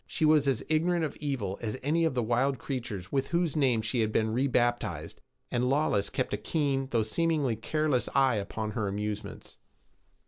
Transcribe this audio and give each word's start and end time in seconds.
She 0.07 0.25
was 0.25 0.47
as 0.47 0.63
ignorant 0.67 1.05
of 1.05 1.15
evil 1.17 1.59
as 1.61 1.77
any 1.83 2.05
of 2.05 2.15
the 2.15 2.23
wild 2.23 2.57
creatures 2.57 3.11
with 3.11 3.27
whose 3.27 3.55
names 3.55 3.85
she 3.85 3.99
had 3.99 4.11
been 4.11 4.33
rebaptized, 4.33 5.21
and 5.51 5.69
Lawless 5.69 6.09
kept 6.09 6.33
a 6.33 6.37
keen 6.37 6.87
though 6.89 7.03
seemingly 7.03 7.55
careless 7.55 8.09
eye 8.15 8.37
upon 8.37 8.71
her 8.71 8.87
amusements. 8.87 9.59